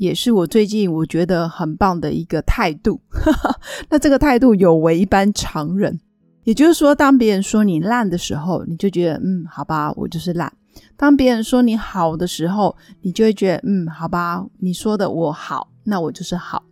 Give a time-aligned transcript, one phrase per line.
[0.00, 2.98] 也是我最近我觉得很棒的一个态度。
[3.90, 6.00] 那这个态度有违一般常人，
[6.44, 10.48] 也就是说，当别人说你烂的时候，你就觉得嗯，好吧，我就是烂；
[10.96, 16.62] 当别人说你好的时候，你就会觉得嗯，好吧，你说的我好，那我就是好。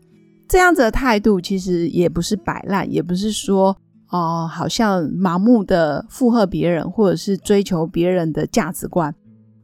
[0.49, 3.77] 这样子的态度其实也不是摆烂，也不是说。
[4.11, 9.15] 哦，好像盲目的附和别人，或者是追求别人的价值观，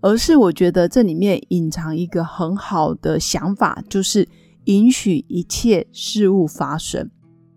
[0.04, 4.28] 而是我觉得这里面隐藏一个很好的想法，就是
[4.64, 7.10] 允许一切事物发生。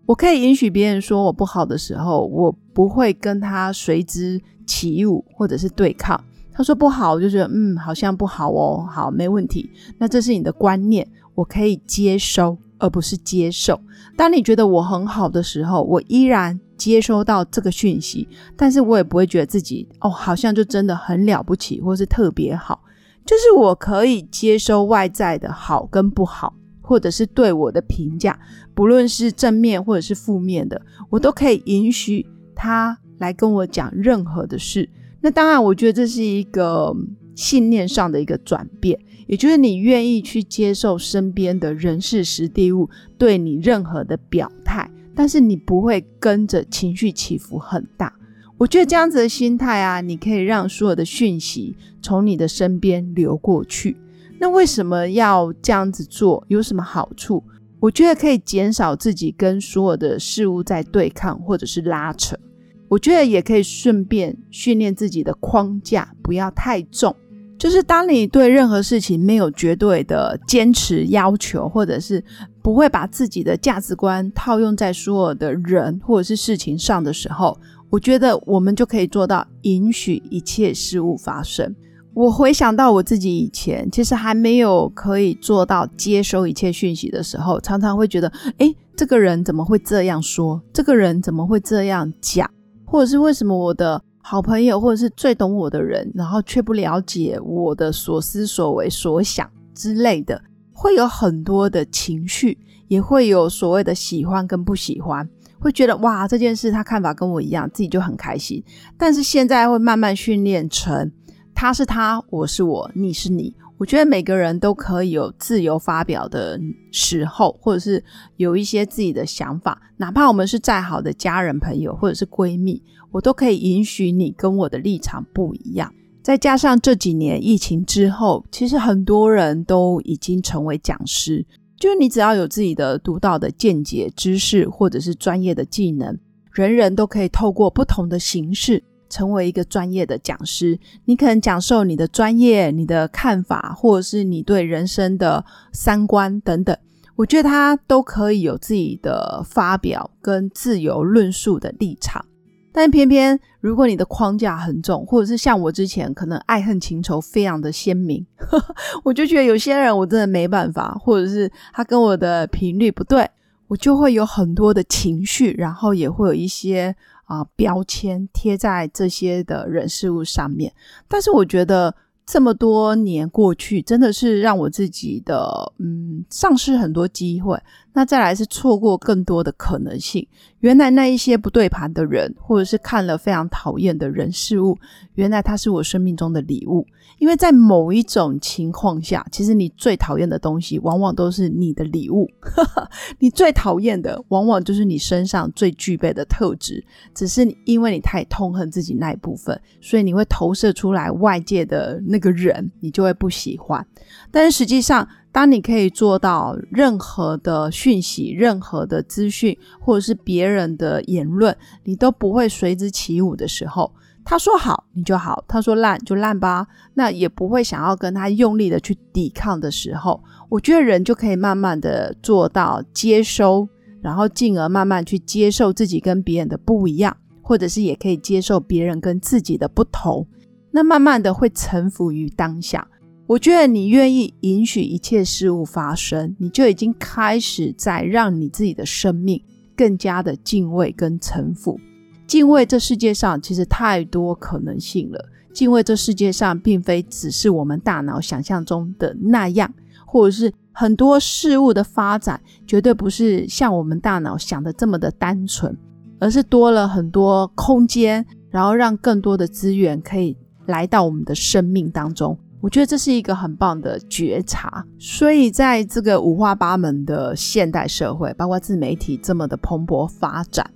[0.06, 6.18] 我可以允许别人说我不好的时候，我不会跟他随之起舞或者是对抗。
[6.50, 9.68] 他说不好，我就觉得嗯，好像不好哦，好，没问题。
[9.98, 13.78] 那这是你的观念，我可以接收，而不是接受。
[14.16, 16.58] 当你觉得我很好的时候，我依然。
[16.78, 18.26] 接收到这个讯息，
[18.56, 22.80] 但是我也不会觉得自己哦，好像就真的很了不起，或是特别好。
[23.26, 28.38] 就是我可以接收外在的好跟不好，或者是对我的评价，
[28.74, 34.88] 不论是正面或者是负面的，我都可以允许他来跟我讲任何的事。
[35.20, 36.94] 那当然，我觉得这是一个
[37.34, 44.88] 信念上的一个转变，也就是你愿意去接受身边的人事、实地物对你任何的表态。
[45.18, 48.14] 但是你不会跟着情绪起伏很大，
[48.56, 53.96] 我觉得这样子的心态啊，你可以让所有的讯息从你的身边流过去。
[54.38, 56.44] 那为什么要这样子做？
[56.46, 57.42] 有什么好处？
[57.80, 62.38] 我觉得可以减少自己跟所有的事物在对抗或者是拉扯。
[62.86, 67.12] 我觉得也可以顺便训练自己的框架不要太重。
[67.58, 72.22] 就是当你对任何事情没有绝对的坚持要求，或者是
[72.62, 77.58] 不会把自己的价值观套用在所有的人或者是事情上的时候，
[77.90, 81.74] 我觉得我们就可以做到允许一切事物发生。
[82.14, 90.60] 我回想到我自己以前，其实还没有可以做到接收一切讯息的时候，常常会觉得，诶，这个人怎么会这样说？
[90.72, 92.48] 这个人怎么会这样讲？
[92.84, 94.02] 或者是为什么我的？
[94.20, 100.42] 好朋友，或者是最懂我的人，然后却不了解我的所思所为所想之类的，
[100.72, 102.58] 会有很多的情绪，
[102.88, 105.26] 也会有所谓的喜欢跟不喜欢，
[105.58, 108.62] 会觉得哇，这件事他看法跟我一样，自己就很开心。
[108.98, 111.10] 但是现在会慢慢训练成，
[111.54, 113.54] 他是他，我是我，你是你。
[113.78, 118.02] 我觉得每个人都可以有自由发表的时候，或者是
[118.36, 125.92] 有一些自己的想法，哪怕我们是再好的家人、朋友或者是闺蜜，我都可以允许你跟我的立场不一样。
[126.22, 131.46] 再加上这几年疫情之后，其实很多人都已经成为讲师，
[131.78, 136.18] 就是你只要有自己的独到的见解、知识或者是专业的技能，
[136.52, 138.82] 人人都可以透过不同的形式。
[139.08, 146.76] 成为一个专业的讲师，你可能讲授你的专业、你的看法，或者是你对人生的三观等等。
[147.16, 152.24] 我觉得他都可以有自己的发表跟自由论述的立场。
[152.70, 158.24] 但偏偏如果你的框架很重，或者是像我之前可能爱恨情仇非常的鲜明，
[159.02, 163.28] 我就觉得有些人我真的没办法，或者是他跟我的频率不对，
[163.66, 166.94] 我就会有很多的情绪，然后也会有一些。
[167.28, 170.72] 啊，标签贴在这些的人事物上面，
[171.06, 171.94] 但是我觉得
[172.26, 177.58] 这么多年过去，真的是让我自己的嗯丧失很多机会。
[177.98, 180.24] 那再来是错过更多的可能性。
[180.60, 184.78] 原来那一些不对盘的人，或者是看了非常讨厌的人事物，
[185.16, 186.86] 原来他是我生命中的礼物。
[187.18, 192.30] 因为在某一种情况下，其实你最讨厌的东西，往往都是你的礼物。
[193.18, 196.84] 你最讨厌的，往往就是你身上最具备的特质。
[197.12, 203.84] 只是因为你太痛恨自己那一部分，所以你会投射出来外界的那个人，你就会不喜欢。
[204.30, 213.92] 但是实际上，当你可以做到任何的讯息、任何的资讯，或者是别人的言论，你都不会随之起舞的时候。
[214.24, 216.66] 他说好，你就好；他说烂，就烂吧。
[216.94, 223.66] 那也不会想要跟他用力的去抵抗的时候，我觉得人就可以慢慢的做到接收，
[224.02, 230.26] 然后进而慢慢去接受自己跟别人的不一样，或者是也可以接受别人跟自己的不同。
[230.70, 232.86] 那慢慢的会臣服于当下。
[233.28, 239.38] 我觉得你愿意允许一切事物发生，你就已经开始在让你自己的生命
[239.76, 241.78] 更加的敬畏跟臣服。
[242.26, 245.22] 敬畏这世界上其实太多可能性了，
[245.52, 249.70] 敬畏这世界上并非只是我们大脑想象中的那样，
[250.06, 255.76] 或者是很多事物的发展绝对不是像我们大脑想的这么的单纯，
[256.18, 260.34] 而是多了很多空间，然后让更多的资源可以
[260.64, 262.38] 来到我们的生命当中。
[262.60, 270.68] 我觉得这是一个很棒的觉察，所以在这个五花八门的现代社会，包括自媒体这么的蓬勃发展，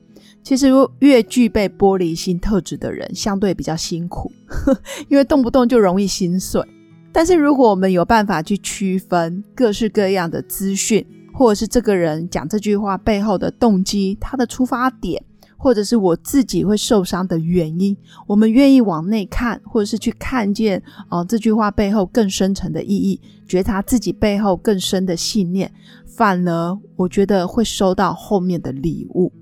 [0.44, 0.68] 其实
[1.00, 4.30] 越具备玻璃心特质的人，相对比较辛苦，
[5.10, 6.62] 因为动不动就容易心碎。
[7.12, 15.22] 但是如果我们有办法去区分各式各样的资讯，或者是这个人讲这句话背后的动机，他的出发点。
[15.62, 25.72] 或者是我自己会受伤的原因，我们愿意往内看，或者是去看见哦这句话背后更深层的意义，觉察自己背后更深的信念，
[26.04, 29.32] 反而我觉得会收到后面的礼物。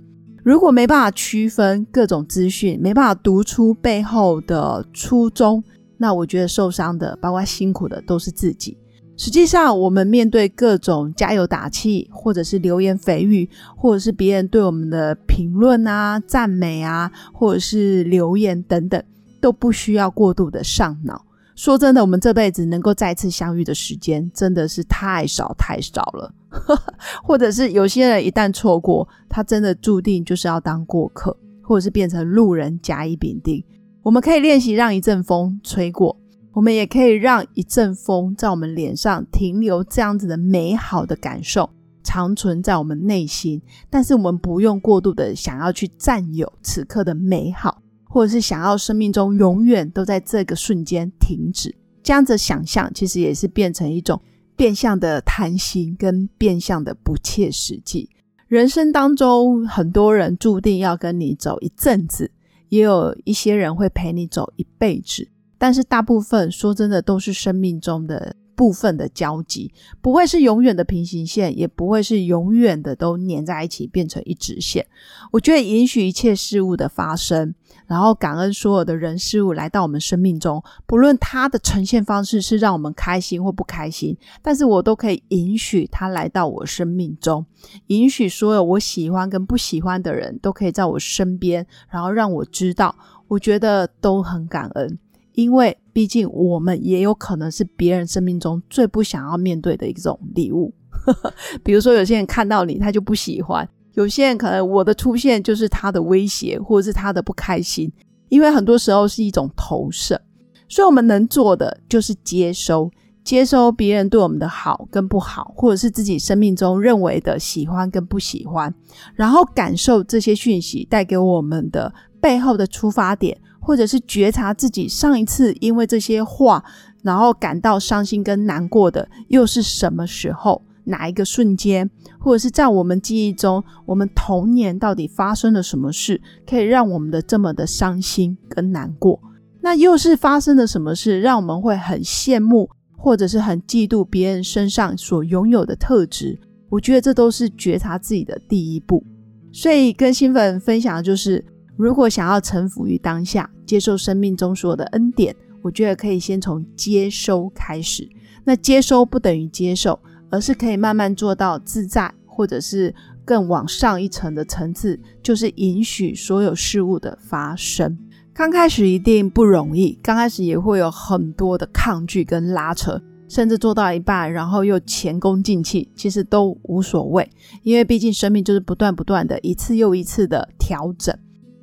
[0.45, 5.65] 如果没办法区分各种资讯，没办法读出背后的初衷，
[5.97, 8.77] 那我觉得受伤的，包括辛苦的，都是自己。
[9.23, 13.47] 实际上，我们面对各种加油打气，或者是流言蜚语，
[13.77, 19.05] 或者是别人对我们的评论啊、赞美啊，或者是留言等等，
[19.39, 21.23] 都不需要过度的上脑。
[21.55, 26.33] 说真的，我们这辈子能够再次相遇的时间真的是太少太少了。
[27.23, 33.63] 或者是有些人一旦错过，他真的注定就是要当过客，或者是变成路人甲乙丙丁。
[34.03, 36.17] 我们可以练习让一阵风吹过。
[36.53, 41.71] 我们也可以让一阵风在我们脸上停留，这样子的美好的感受
[42.03, 43.63] 长存在我们内心。
[43.89, 51.75] 但是我们不用过度的想要去占有此刻的美好，或者是想要生命中永远都在这个瞬间停止。
[52.03, 54.21] 这样子想象其实也是变成一种
[54.57, 58.11] 变相的贪心，跟变相的不切实际。
[58.49, 62.33] 人生当中，很多人注定要跟你走一阵子，
[62.71, 65.29] 也有一些人会陪你走一辈子。
[65.61, 69.71] 但是大部分说真的都是生命中的部分的交集，
[70.01, 74.87] 不会是永远的平行线，也不会是永远的都粘在一起变成一直线。
[75.31, 77.55] 我觉得允许一切事物的发生，
[77.87, 87.45] 然后感恩所有的人事物来到我们生命中，不论它的呈现方式是让我们开心或不开心，但是我都可以允许它来到我生命中，
[87.89, 92.95] 允许所有我喜欢跟不喜欢的人都可以在我身边，然后让我知道，
[93.29, 94.99] 我觉得都很感恩。
[95.41, 100.75] 因为毕竟我们也有可能是别人生命中最不想要面对的一种礼物，
[101.65, 107.91] 比如说有些人看到你他就不喜欢，有些人可能我的出现就是他的威胁或者是他的不开心，
[108.29, 110.21] 因为很多时候是一种投射，
[110.69, 112.91] 所以我们能做的就是接收，
[113.25, 118.73] 接收别人对我们的好跟不好，或者是自己生命中认为的喜欢跟不喜欢，
[119.15, 123.41] 然后感受这些讯息带给我们的背后的出发点。
[123.61, 126.65] 或者是觉察自己上一次因为这些话，
[127.03, 130.63] 然后感到伤心跟难过的，又是什么时候？
[130.85, 131.89] 哪一个瞬间？
[132.19, 139.21] 或者是在我们记忆中，我们童年到底发生了什么事，可以让我们的这么的伤心跟难过？
[139.61, 146.41] 那又是发生了什么事，让我们会很羡慕，或者是很嫉妒别人身上所拥有的特质？
[146.71, 149.05] 我觉得这都是觉察自己的第一步。
[149.53, 151.45] 所以跟新粉分享的就是。
[151.81, 158.09] 如果想要臣服于当下，接受生命中所有的恩典，我觉得可以先从接收开始。
[158.45, 162.95] 那接收不等于接受，而是可以慢慢做到自在，或者是
[163.25, 167.97] 更往上一层的层次，就是允许所有事物的发生。
[168.35, 177.31] 刚开始一定不容易，刚开始也会有很多的抗拒跟拉扯，甚至做到一半，然后又前功尽弃，其实都无所谓，
[177.63, 181.17] 因为毕竟生命就是不断不断的一次又一次的调整。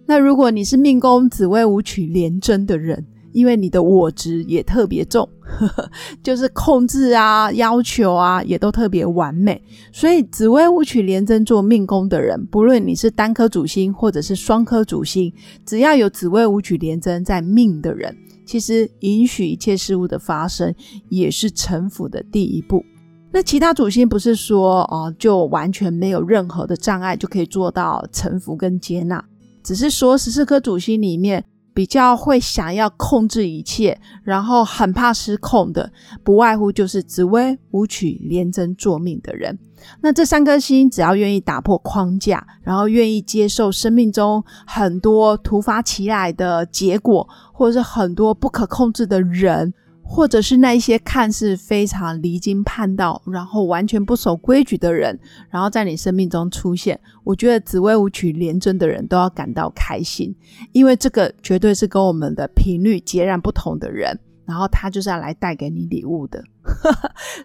[0.08, 5.28] 那如果你是命宫紫微舞曲连贞的人，因为你的我执也特别重，
[6.24, 9.62] 就是控制啊、要求啊，也都特别完美。
[9.92, 15.32] 所以紫微舞曲连贞做命宫的人，不论你是单颗主星或者是双颗主星，
[15.66, 20.74] 只要有紫微舞曲连贞在命的人，其实允许一切事物的发生，
[21.10, 22.84] 也是臣服的第一步。
[23.30, 29.24] 那其他主星不是说哦，就完全没有任何的障碍就可以做到臣服跟接纳。
[29.67, 31.43] 只是说十四颗主星里面
[31.74, 35.91] 比较会想要控制一切，然后很怕失控的，
[36.24, 39.59] 不外乎就是紫薇、武曲、廉贞作命的人。
[40.00, 49.74] 那这三颗星只要愿意打破框架，然后愿意接受生命中很多突发起来的结果，或者是很多不可控制的人，
[50.10, 60.34] 或者是那一些看似非常离经叛道，然后完全不守规矩的人，然后在你生命中出现，我觉得紫薇舞曲连真的人都要感到开心，
[60.72, 66.44] 因为这个绝对是跟我们的频率截然不同的人，然后他就是要来带给你礼物的。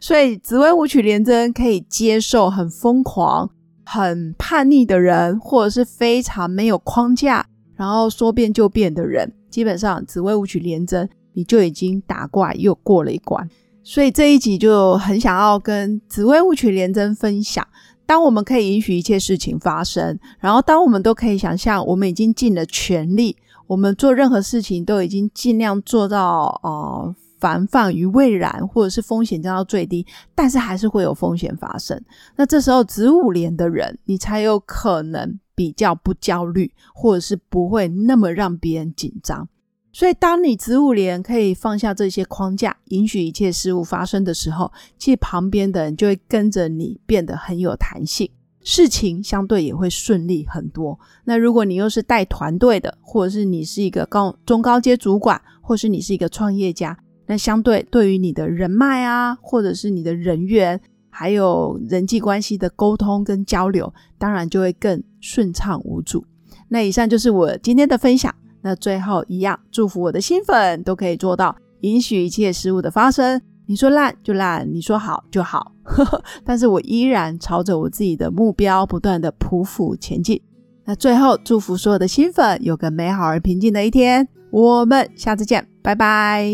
[0.00, 3.50] 所以紫薇舞曲连真可以接受很疯狂、
[3.84, 11.06] 很叛逆的人，或者是非常没有框架，然后说变就变的人，基本上紫薇舞曲连真。
[11.34, 13.48] 你就已经打怪又过了一关，
[13.82, 17.66] 所以这一集就很想要跟紫薇舞曲连真分享。
[18.04, 23.36] 当我们可以允许一切事情发生，然后当我们都可以想象我们已经尽了全力，
[23.66, 31.98] 我们做任何事情都已经尽量做到呃防范于未然，或者是风险降到最低，但是还是会有风险发生。
[32.36, 39.48] 那这时候子午连的人，你才有可能比较不焦虑，或者是不会那么让别人紧张。
[39.94, 48.30] 所以，当你子午连可以放下这些框架，允许一切事物发生的时候，其实旁边的人就会跟着你变得很有弹性，
[48.64, 50.98] 事情相对也会顺利很多。
[51.24, 56.96] 那如果你又是带团队的，或者是你是一个高中高阶主管，或是你是一个创业家，
[57.26, 60.80] 那相对对于你的人脉啊，或者是你的人缘，
[61.10, 66.24] 还有人际关系的沟通跟交流，当然就会更顺畅无阻。
[66.68, 68.34] 那以上就是我今天的分享。
[68.62, 73.40] 那最后一样，祝福我的新粉都可以做到允许一切事物的发生。
[73.66, 75.72] 你说烂就烂，你说好就好，
[76.44, 80.40] 但是我依然朝着我自己的目标不断的匍匐前进。
[80.84, 84.28] 那最后祝福所有的新粉有个美好而平静的一天。
[84.50, 86.44] 我们下次见，拜拜。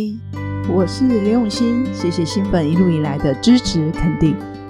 [0.71, 4.37] 我是刘永新，谢谢新粉一路以来的支持肯定。